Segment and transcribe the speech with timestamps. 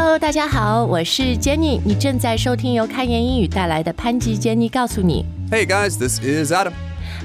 [0.00, 5.24] Hello，大家好，我是 Jenny，你正在收听由开言英语带来的潘吉 Jenny 告诉你。
[5.50, 6.72] Hey guys, this is Adam.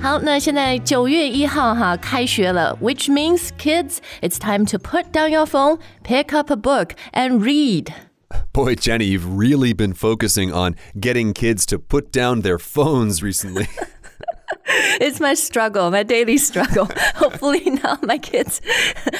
[0.01, 7.39] 好，那现在九月一号哈开学了，which means kids, it's time to put down your phone, pick up a book and
[7.39, 7.87] read.
[8.53, 13.67] Boy, Jenny, you've really been focusing on getting kids to put down their phones recently.
[14.99, 16.87] It's my struggle, my daily struggle.
[17.15, 18.59] Hopefully now my kids，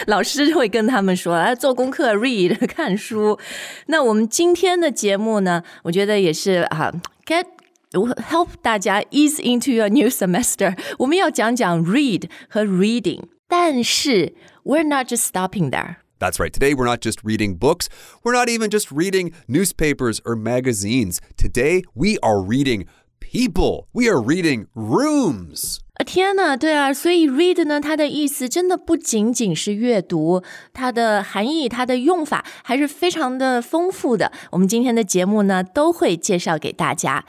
[0.08, 3.40] 老师会跟他们说啊，做功课 read 看书。
[3.88, 6.94] 那我们今天的节目呢，我觉得也是啊，
[7.26, 7.46] get
[7.92, 10.78] help 大家 ease into your new semester。
[11.00, 15.98] 我们要讲讲 read 和 reading，但是 we're not just stopping there。
[16.20, 16.52] That's right.
[16.52, 17.88] Today, we're not just reading books,
[18.24, 21.20] we're not even just reading newspapers or magazines.
[21.36, 22.86] Today, we are reading
[23.20, 25.78] people, we are reading rooms.
[25.94, 30.42] 啊天呐，对啊，所以 read 呢，它的意思真的不仅仅是阅读，
[30.74, 34.32] 它的含义、它的用法还是非常的丰富的。
[34.52, 37.26] 我们今天的节目呢，都会介绍给大家。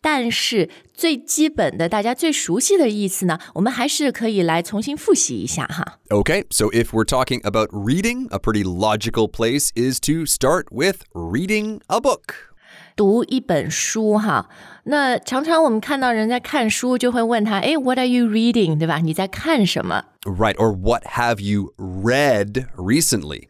[0.00, 5.98] 但是最基本的、大家最熟悉的意思呢，我们还是可以来重新复习一下哈。
[6.08, 11.02] Okay, so if we're talking about reading, a pretty logical place is to start with
[11.12, 12.49] reading a book.
[12.94, 14.48] 读一本书哈，
[14.84, 18.78] 那常常我们看到人在看书，就会问他，诶 w h a t are you reading？
[18.78, 18.98] 对吧？
[18.98, 20.04] 你在看什么？
[20.22, 23.48] Right, or what have you read recently?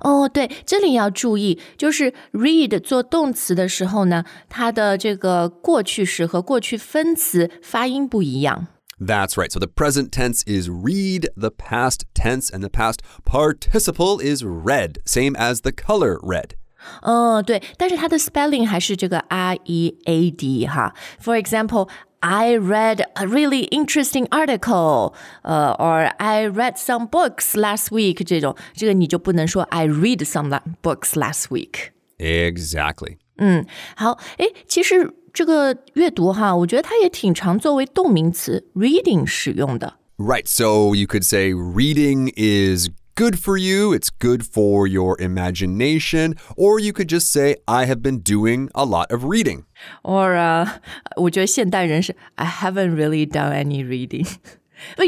[0.00, 8.66] 哦，对，这里要注意，就是 read 做动词的时候呢，它的这个过去时和过去分词发音不一样。
[9.00, 9.52] That's right.
[9.52, 14.98] So the present tense is read, the past tense and the past participle is read,
[15.04, 16.56] same as the color red.
[17.02, 20.94] 哦，对，但是它的 spelling 还是这个 R E A D 哈。
[21.22, 21.88] For example.
[22.20, 28.24] I read a really interesting article，呃、uh,，or I read some books last week。
[28.24, 30.50] 这种，这个你就不能说 I read some
[30.82, 31.90] books last week。
[32.18, 33.18] Exactly.
[33.36, 39.94] 嗯，好，诶，其实这个阅读哈，我觉得它也挺常作为动名词 reading 使用的。
[40.16, 40.48] Right.
[40.48, 46.78] So you could say reading is good for you, it's good for your imagination, or
[46.78, 49.64] you could just say, I have been doing a lot of reading.
[50.02, 50.80] Or 啊、
[51.16, 54.26] uh,，我觉得现代人是 I haven't really done any reading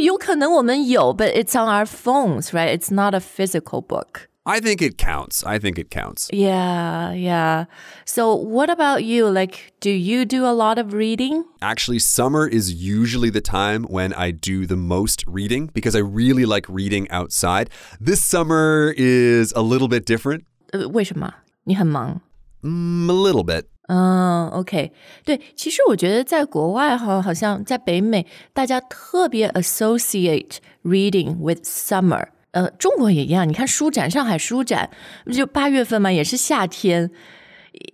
[0.02, 2.76] 。有可能我们有，but it's on our phones, right?
[2.76, 4.28] It's not a physical book.
[4.46, 5.44] I think it counts.
[5.44, 6.30] I think it counts.
[6.32, 7.66] Yeah, yeah.
[8.06, 9.28] So what about you?
[9.28, 11.44] Like, do you do a lot of reading?
[11.60, 16.46] Actually, summer is usually the time when I do the most reading because I really
[16.46, 17.68] like reading outside.
[18.00, 20.44] This summer is a little bit different.
[20.72, 21.34] 呃，为什么？
[21.64, 22.22] 你很忙？
[22.62, 23.64] Mm, a little bit.
[23.88, 24.92] 嗯，OK，
[25.24, 32.28] 对，其实我觉得在国外哈，好像在北美，大家特别 associate reading with summer。
[32.55, 34.89] 呃，中国也一样，你看书展，上海书展
[35.31, 37.11] 就八月份嘛，也是夏天。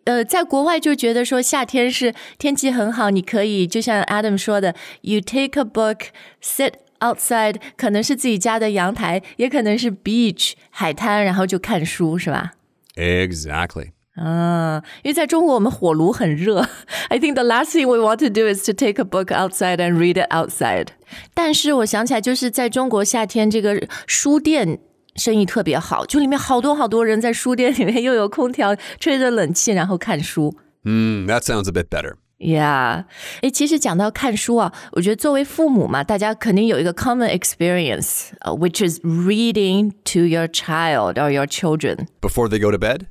[0.03, 6.09] 呃，在国外就觉得说夏天是天气很好，你可以就像 Adam 说的，you take a book,
[6.43, 12.51] sit outside，可能是自己家的阳台，也可能是 beach 海滩，然后就看书，是吧
[12.95, 13.93] ？Exactly.
[14.16, 16.66] 啊， 因为在中国我们火炉很热。
[17.08, 19.98] I think the last thing we want to do is to take a book outside and
[19.98, 20.88] read it outside。
[21.34, 24.78] 但是我想起来，就是在中国夏天，这个书店
[25.16, 30.56] 生意特别好，就里面好多好多人在书店里面，又有空调，吹着冷气，然后看书。
[30.82, 32.14] Hmm, that sounds a bit better.
[32.38, 33.04] Yeah，
[33.42, 42.06] 哎，其实讲到看书啊，我觉得作为父母嘛，大家肯定有一个 common experience，呃、uh,，which is reading to your child or your children。
[42.20, 43.06] Before they go to bed?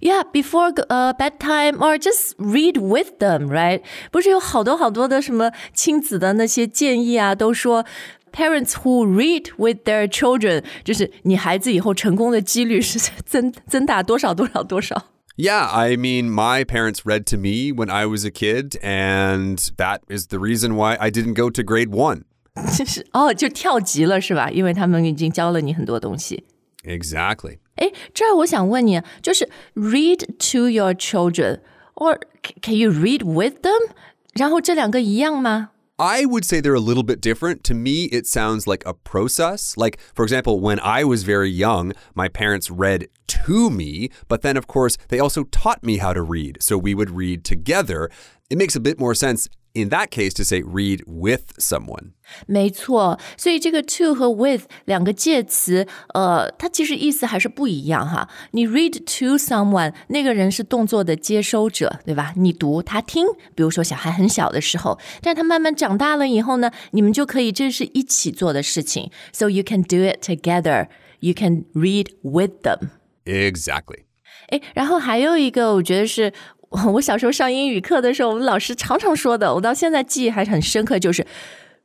[0.00, 3.80] Yeah, before uh bedtime or just read with them, right?
[4.10, 7.86] 不是有好多好多的什么亲子的那些建议啊，都说
[8.30, 15.06] parents who read with their children，就是你孩子以后成功的几率是增增大多少多少多少。
[15.36, 20.00] Yeah, I mean, my parents read to me when I was a kid, and that
[20.10, 22.24] is the reason why I didn't go to grade one.
[22.76, 24.50] 就是哦，就跳级了是吧？
[24.50, 26.44] 因为他们已经教了你很多东西。
[26.84, 27.58] Exactly.
[27.76, 31.60] 哎，这儿我想问你，就是 read to your children
[31.94, 32.18] or
[32.62, 33.90] can you read with them？
[34.34, 35.70] 然后这两个一样吗？
[35.96, 37.62] I would say they're a little bit different.
[37.64, 39.76] To me, it sounds like a process.
[39.76, 43.08] Like, for example, when I was very young, my parents read
[43.44, 46.62] to me, but then, of course, they also taught me how to read.
[46.62, 48.08] So we would read together.
[48.48, 52.12] It makes a bit more sense in that case to say read with someone.
[52.46, 58.28] 没错，所以这个 to 和 with 两个介词，呃，它其实意思还是不一样哈。
[58.52, 62.32] 你 read to someone，那个人是动作的接收者，对吧？
[62.36, 63.26] 你读，他听。
[63.54, 69.10] 比如说小孩很小的时候，但他慢慢长大了以后呢，你们就可以这是一起做的事情。
[69.32, 70.88] So you can do it together.
[71.20, 72.90] You can read with them.
[73.24, 74.04] Exactly.
[74.48, 76.32] 哎，然后还有一个，我觉得是
[76.69, 81.25] 我小时候上英语课的时候，我们老师常常说的，我到现在记忆还是很深刻，就是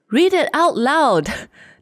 [0.09, 1.29] read it out loud。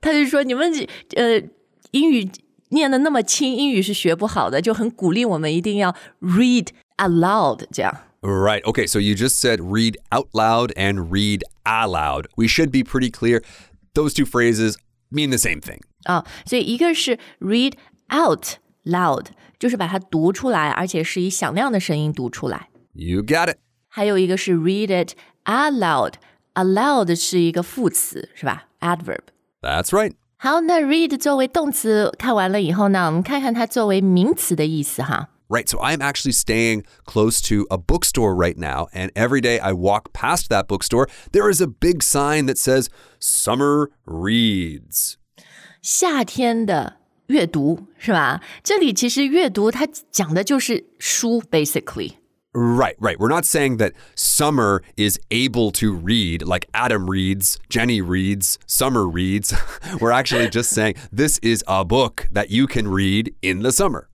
[0.00, 0.72] 他就说你们
[1.16, 1.42] 呃
[1.90, 2.28] 英语
[2.70, 6.68] 念的那么轻，英语是学不好的，就很鼓励我们一定要 read
[6.98, 7.94] aloud 这样。
[8.20, 8.62] Right.
[8.62, 8.86] Okay.
[8.86, 12.26] So you just said read out loud and read aloud.
[12.36, 13.42] We should be pretty clear.
[13.94, 14.74] Those two phrases
[15.10, 15.80] mean the same thing.
[16.04, 17.74] 啊，所以一个是 read
[18.12, 19.26] out loud，
[19.58, 22.68] 就是把它读出来，而且是以响亮的声音读出来。
[22.97, 23.57] You got it.
[23.87, 25.13] 还有一个是 read it
[25.45, 28.65] aloud。aloud 是一个副词，是吧？
[28.79, 29.23] adverb。
[29.61, 30.13] That's right.
[30.37, 35.29] 好，那 read 作为动词看完了以后呢，我们看看它作为名词的意思哈。
[35.49, 35.69] Right.
[35.69, 38.87] So I'm actually staying close to a bookstore right now.
[38.93, 42.87] And every day I walk past that bookstore, there is a big sign that says
[43.19, 45.15] Summer Reads.
[45.81, 46.97] 夏天的
[47.27, 48.41] 阅读是吧？
[48.63, 52.13] 这里其实阅读它讲的就是书，basically。
[52.55, 53.19] Right, right.
[53.19, 59.07] We're not saying that Summer is able to read like Adam reads, Jenny reads, Summer
[59.07, 59.55] reads.
[59.99, 64.07] We're actually just saying this is a book that you can read in the summer.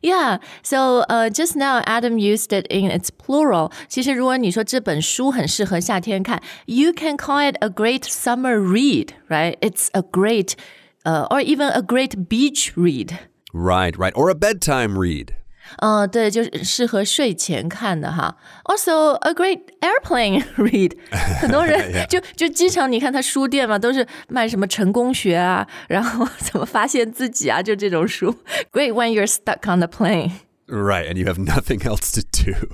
[0.00, 3.70] Yeah, so uh, just now Adam used it in its plural.
[3.88, 9.58] 其实如果你说这本书很适合夏天看，you can call it a great summer read, right?
[9.60, 10.54] It's a great,
[11.04, 13.18] uh, or even a great beach read.
[13.52, 14.14] Right, right.
[14.14, 15.34] Or a bedtime read.
[15.78, 18.36] 呃，对，就是适合睡前看的哈。
[18.64, 20.92] Also, a great airplane read。
[21.40, 28.34] 很多人 就就经常你看他书店嘛，都是卖什么成功学啊，然后怎么发现自己啊，就这种书。
[28.72, 30.32] Great when you're stuck on the plane。
[30.66, 32.68] Right, and you have nothing else to do.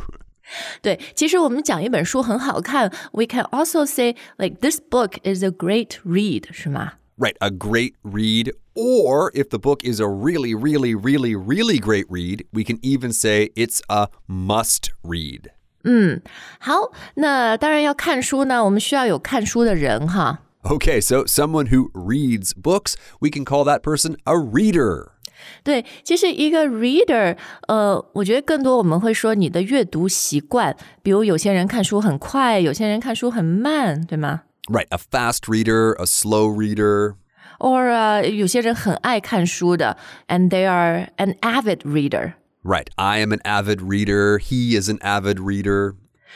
[0.81, 6.95] 对，其实我们讲一本书很好看，we can also say like this book is a great read，是吗？
[7.17, 8.53] Right, a great read.
[8.75, 13.13] Or if the book is a really, really, really, really great read, we can even
[13.13, 15.51] say it's a must read.
[16.61, 20.43] 好，那当然要看书呢，我们需要有看书的人哈。
[20.63, 25.09] Okay, so someone who reads books, we can call that person a reader.
[25.65, 27.37] 对，其实一个 reader，
[27.69, 34.43] 呃，我觉得更多我们会说你的阅读习惯，比如有些人看书很快，有些人看书很慢，对吗？
[34.69, 37.15] Right, a fast reader, a slow reader.
[37.59, 39.97] or 呃，有些人很爱看书的，
[40.29, 42.35] and they are an avid reader。
[42.63, 44.39] Right, I am an avid reader.
[44.39, 45.95] He is an avid reader.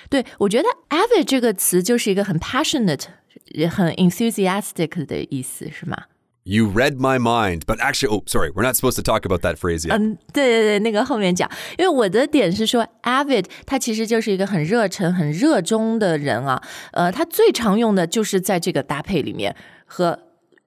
[0.09, 3.05] 对，我觉得 avid 这个词就是一个很 passionate、
[3.47, 6.05] 也很 enthusiastic 的意思，是吗？
[6.47, 9.59] You read my mind, but actually, oh, sorry, we're not supposed to talk about that
[9.59, 9.97] phrase yet.
[9.97, 16.61] 嗯，对对对，那个后面讲，因为我的点是说，avid 它其实就是一个很热忱、很热衷的人啊。
[16.91, 19.55] 呃，他最常用的就是在这个搭配里面
[19.87, 20.19] 和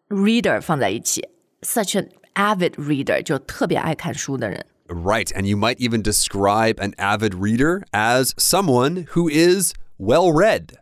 [0.07, 1.27] reader 放在一起，
[1.63, 4.65] such an avid reader 就特别爱看书的人。
[4.87, 10.77] Right, and you might even describe an avid reader as someone who is well read.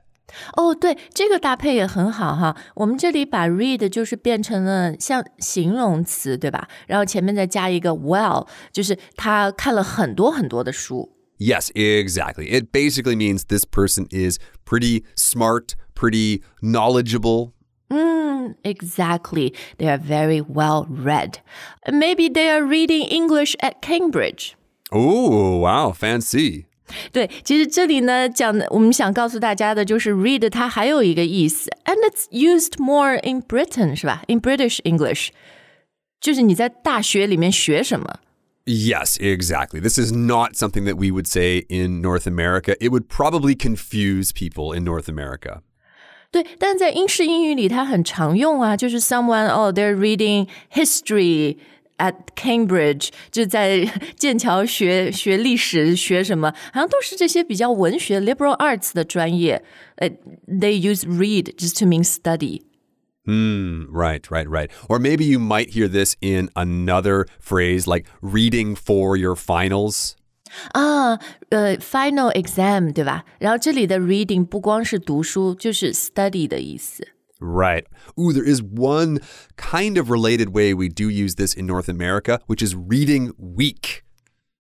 [0.56, 2.56] 哦，对，这个搭配也很好哈。
[2.76, 6.68] 我们这里把 read 就是变成了像形容词，对吧？
[6.88, 11.12] 然后前面再加一个 well，就是他看了很多很多的书。
[11.38, 12.48] Yes, exactly.
[12.50, 17.52] It basically means this person is pretty smart, pretty knowledgeable.
[17.90, 19.54] Mm, exactly.
[19.78, 21.40] They are very well read.
[21.86, 24.56] Maybe they are reading English at Cambridge.
[24.92, 26.66] Oh, wow, fancy.
[27.12, 34.24] 对，其实这里呢讲的，我们想告诉大家的就是 read 它还有一个意思，and it's used more in Britain 是吧？
[34.28, 35.30] In British English，
[36.20, 38.20] 就是你在大学里面学什么。
[38.66, 39.82] Yes, exactly.
[39.82, 42.76] This is not something that we would say in North America.
[42.80, 45.62] It would probably confuse people in North America.
[46.32, 51.58] 对，但在英式英语里它很常用啊，就是 someone oh they're reading history
[51.98, 53.86] at Cambridge，就在
[54.18, 59.64] 剑桥学学历史学什么，好像都是这些比较文学 liberal arts 的专业。
[59.96, 60.18] 呃、t
[60.62, 62.62] h e y use read just to mean study。
[63.26, 64.70] Hmm, right, right, right.
[64.90, 70.16] Or maybe you might hear this in another phrase like reading for your finals.
[70.74, 71.20] 啊，
[71.50, 73.24] 呃，final exam 对吧？
[73.40, 77.08] 然后这里的 reading 不光是读书，就是 study 的意思。
[77.40, 77.86] Right.
[78.18, 79.20] Ooh, there is one
[79.58, 84.04] kind of related way we do use this in North America, which is reading week.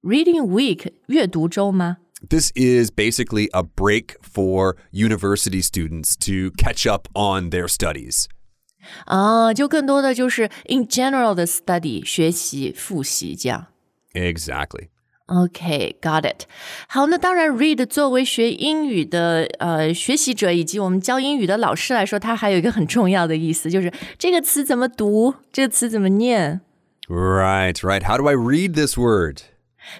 [0.01, 1.97] Reading week 阅读周吗？
[2.27, 8.25] This is basically a break for university students to catch up on their studies.
[9.05, 13.67] 啊，就更多的就是 in general 的 study 学习复习这样。
[14.13, 14.89] Exactly.
[15.27, 16.43] OK, got it.
[16.87, 26.59] 好，那当然，read 作为学英语的呃学习者以及我们教英语的老师来说，它还有一个很重要的意思，就是这个词怎么读，这个词怎么念。
[27.07, 28.03] Right, right.
[28.03, 29.39] How do I read this word?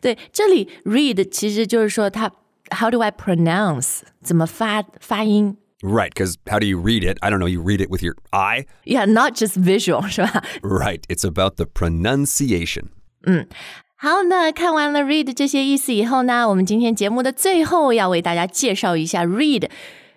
[0.02, 2.32] 对，这里 read 其实就是说它
[2.78, 7.18] how do I pronounce 怎么发发音 Right, because how do you read it?
[7.20, 7.50] I don't know.
[7.50, 8.66] You read it with your eye?
[8.86, 10.44] ，yeah not just visual 是吧？
[10.62, 12.90] Right, it's about the pronunciation.
[13.98, 19.70] 好，那看完了 read 这些意思以后呢，我们今天节目的最后要为大家介绍一下 read，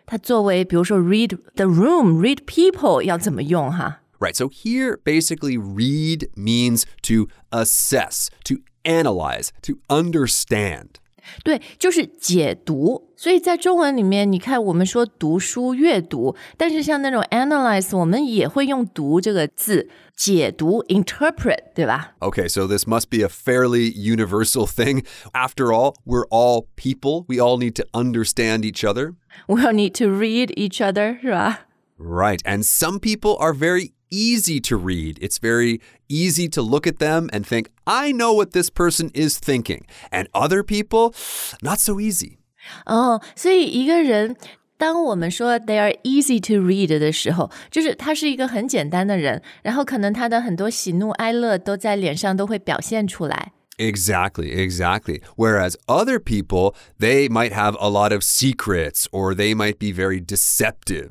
[0.04, 4.00] 它作为比如说 read the room、read people 要怎么用哈？
[4.18, 10.96] Right, so here basically read means to assess, to analyze, to understand.
[11.42, 13.10] 对，就是解读。
[13.16, 22.12] 所以在中文里面，你看我们说读书阅读，但是像那种 analyze，我们也会用读这个字，解读 interpret，对吧？
[22.20, 25.04] Okay, so this must be a fairly universal thing.
[25.32, 27.24] After all, we're all people.
[27.26, 29.14] We all need to understand each other.
[29.48, 31.66] We'll need to read each other，是吧？
[31.98, 35.18] Right, and some people are very easy to read.
[35.20, 39.38] It's very easy to look at them and think, I know what this person is
[39.38, 39.86] thinking.
[40.10, 41.14] And other people,
[41.62, 42.38] not so easy.
[42.84, 44.36] 哦，所以一个人，
[44.78, 53.52] 当我们说 they are easy to read 的时候，就是他是一个很简单的人，然后可能他的很多喜怒哀乐都在脸上都会表现出来。
[53.78, 55.20] Exactly, exactly.
[55.36, 60.18] Whereas other people, they might have a lot of secrets or they might be very
[60.18, 61.10] deceptive.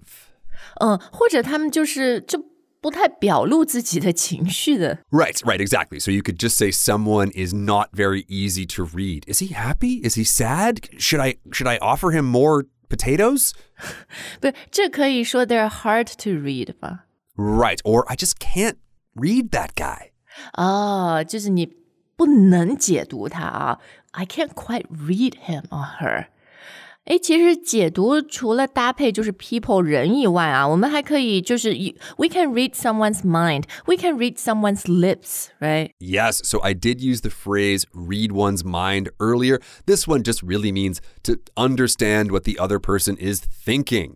[0.81, 2.43] 嗯，或者他们就是就
[2.81, 4.99] 不太表露自己的情绪的。
[5.09, 5.99] Right, right, exactly.
[5.99, 9.23] So you could just say someone is not very easy to read.
[9.27, 10.01] Is he happy?
[10.07, 10.81] Is he sad?
[10.99, 13.51] Should I should I offer him more potatoes?
[14.39, 17.05] 不是，这可以说 they're hard to read 吧？
[17.35, 18.77] Right, or I just can't
[19.15, 20.11] read that guy.
[20.53, 21.73] 哦，就是你
[22.15, 23.79] 不能解读他啊。
[24.11, 26.27] I can't quite read him or her。
[27.09, 31.71] 诶，其实解读除了搭配就是 people 人以外啊，我们还可以就是
[32.17, 35.91] we can read someone's mind, we can read someone's lips, right?
[35.99, 39.59] Yes, so I did use the phrase read one's mind earlier.
[39.85, 44.15] This one just really means to understand what the other person is thinking.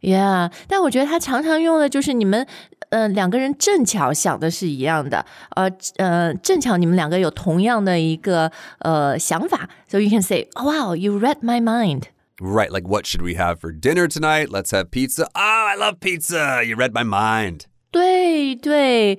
[0.00, 2.46] Yeah，但我觉得他常常用的就是你们
[2.88, 12.04] 呃两个人正巧想的是一样的，呃呃正巧你们两个有同样的一个呃想法，so you can say, oh, "Wow, you read my mind."
[12.40, 14.50] Right, like what should we have for dinner tonight?
[14.50, 15.26] Let's have pizza.
[15.34, 16.62] Oh, I love pizza.
[16.62, 17.62] You read my mind.
[17.90, 19.18] 对对，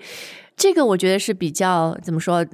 [0.56, 2.48] 这个我觉得是比较怎么说呃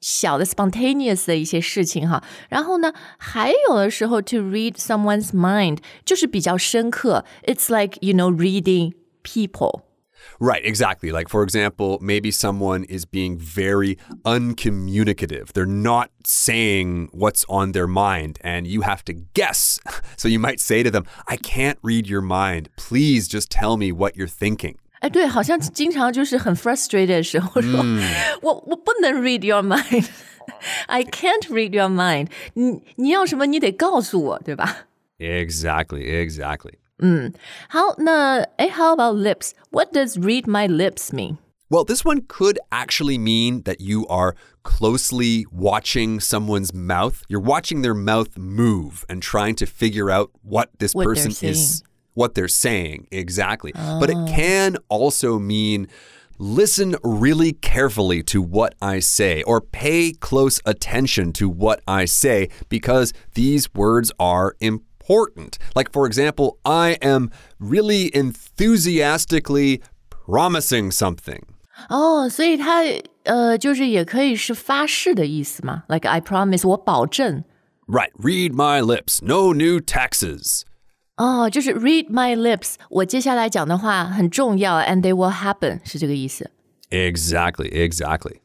[0.00, 2.24] 小的 spontaneous 的一些事情哈。
[2.48, 7.24] 然后呢，还有的时候 to read someone's mind 就是比较深刻。
[7.44, 9.82] It's like you know reading people。
[10.38, 11.10] Right, exactly.
[11.12, 15.52] Like, for example, maybe someone is being very uncommunicative.
[15.54, 19.80] They're not saying what's on their mind, and you have to guess.
[20.16, 22.68] So you might say to them, I can't read your mind.
[22.76, 24.76] Please just tell me what you're thinking.
[25.00, 27.82] 哎，对，好像经常就是很 frustrated 的时候说，
[28.42, 32.82] 我我不能 read your mind。I can't read your mind 你。
[32.96, 34.88] 你要什么，你得告诉我，对吧？
[35.18, 36.74] Exactly, exactly.
[37.68, 39.54] 好，那哎，How about lips?
[39.70, 41.38] What does read my lips mean?
[41.70, 47.22] Well, this one could actually mean that you are closely watching someone's mouth.
[47.28, 51.30] You're watching their mouth move and trying to figure out what this What they're person
[51.48, 51.82] is saying.
[52.14, 53.72] what they're saying exactly.
[53.72, 55.86] But it can also mean
[56.38, 62.48] listen really carefully to what I say or pay close attention to what I say
[62.68, 64.86] because these words are important.
[65.74, 71.42] Like for example, I am really enthusiastically promising something.
[71.88, 72.82] 哦，所以它
[73.24, 77.42] 呃，就是也可以是发誓的意思嘛，like I promise，我保证。
[77.86, 79.18] Right, read my lips.
[79.20, 80.62] No new taxes.
[81.16, 86.50] 哦，就是 read my lips，我接下来讲的话很重要，and they will happen，是这个意思。
[86.90, 88.36] Exactly, exactly.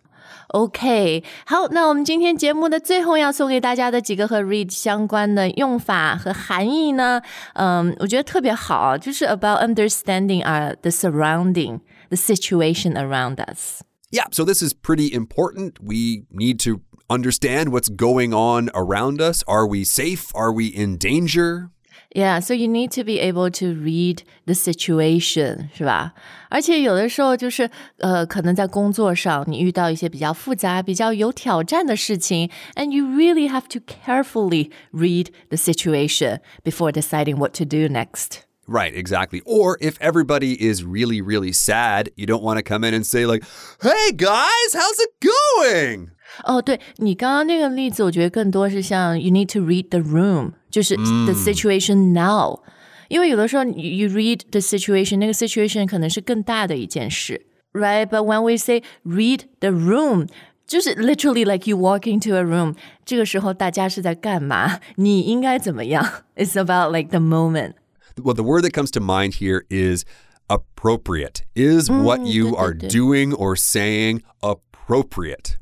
[0.49, 7.21] OK，好，那我们今天节目的最后要送给大家的几个和 read 相关的用法和含义呢，
[7.53, 13.81] 嗯，我觉得特别好，就是 about understanding our the surrounding the situation around us。
[14.11, 15.73] Yeah, so this is pretty important.
[15.81, 19.43] We need to understand what's going on around us.
[19.45, 20.31] Are we safe?
[20.33, 21.69] Are we in danger?
[22.13, 26.13] Yeah, so you need to be able to read the situation，是吧？
[26.49, 38.43] 而且有的时候就是呃，可能在工作上你遇到一些比较复杂、比较有挑战的事情，and you really have to carefully read the situation before deciding what to do next.
[38.67, 39.41] Right, exactly.
[39.41, 43.25] Or if everybody is really, really sad, you don't want to come in and say,
[43.25, 43.43] like,
[43.81, 46.11] hey guys, how's it going?
[46.45, 52.59] 哦，对你刚刚那个例子，我觉得更多是像 you need to read the room， 就是 the situation now。
[53.07, 60.27] 因为有的时候 you you read the situation，那个 situation 可能是更大的一件事，right？But when we say read the room，
[60.65, 64.79] 就是 literally like you walk into a room，这个时候大家是在干嘛？
[64.95, 66.23] 你应该怎么样？
[66.35, 67.73] It's about like the moment.
[68.17, 70.03] Well, the word that comes to mind here is
[70.47, 71.43] appropriate.
[71.53, 75.57] Is what you are doing or saying appropriate?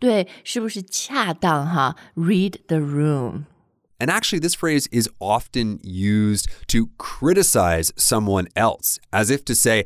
[0.00, 1.94] 对，是不是恰当哈？
[2.16, 3.44] Read the room.
[3.98, 9.84] And actually, this phrase is often used to criticize someone else, as if to say,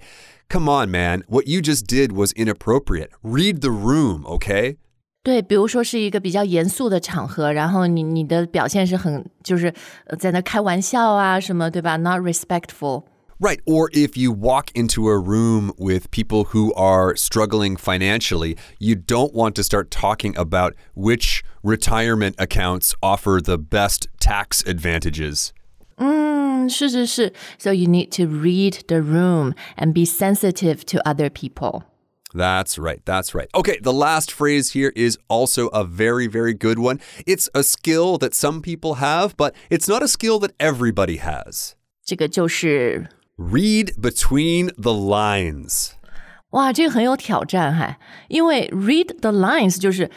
[0.49, 3.11] Come on, man, what you just did was inappropriate.
[3.23, 4.76] Read the room, okay?
[5.25, 9.75] 对，比如说是一个比较严肃的场合，然后你你的表现是很就是
[10.18, 11.97] 在那开玩笑啊什么，对吧？
[11.97, 13.04] Not respectful.
[13.40, 13.61] Right.
[13.66, 19.35] Or if you walk into a room with people who are struggling financially, you don't
[19.35, 25.52] want to start talking about which retirement accounts offer the best tax advantages.
[25.97, 27.33] 嗯，是是是.
[27.59, 31.83] So you need to read the room and be sensitive to other people.
[32.33, 33.00] That's right.
[33.04, 33.49] That's right.
[33.54, 37.00] Okay, the last phrase here is also a very, very good one.
[37.26, 41.75] It's a skill that some people have, but it's not a skill that everybody has.
[42.04, 45.90] 这个就是 Read between the lines.
[46.50, 50.09] 哇，这个很有挑战哈，因为 read the lines 就是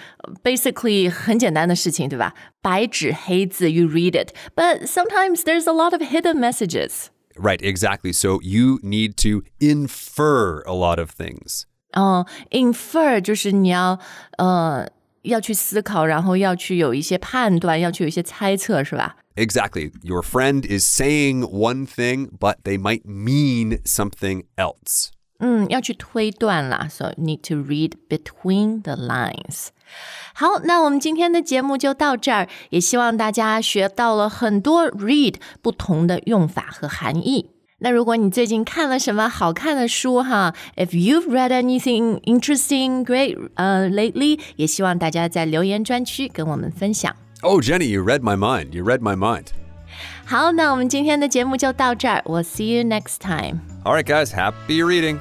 [0.44, 2.36] basically 很简单的事情，对吧？
[2.62, 4.34] 白纸黑字，you read it.
[4.56, 7.08] But sometimes there's a lot of hidden messages.
[7.36, 8.14] Right, exactly.
[8.14, 11.64] So you need to infer a lot of things.
[11.94, 14.00] 哦、uh,，infer 就是你要
[14.38, 14.88] 呃
[15.24, 19.92] 要去思考，然后要去有一些判断，要去有一些猜测，是吧 ？Exactly.
[20.04, 25.10] Your friend is saying one thing, but they might mean something else.
[25.40, 29.68] 嗯，要去推断啦，so need to read between the lines。
[30.34, 37.52] 好，那我们今天的节目就到这儿，也希望大家学到了很多 read 不同的用法和含义。
[37.80, 47.16] 那如果你最近看了什么好看的书哈，If you've read anything interesting, great, 呃、uh,，lately，也希望大家在留言专区跟我们分享。
[47.44, 48.74] Oh, Jenny, you read my mind.
[48.74, 49.48] You read my mind.
[50.26, 52.22] 好，那我们今天的节目就到这儿。
[52.26, 53.62] We'll see you next time.
[53.84, 54.32] All right, guys.
[54.32, 55.20] Happy reading.